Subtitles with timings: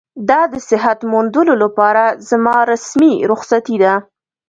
[0.29, 3.93] دا د صحت موندلو لپاره زما رسمي رخصتي ده.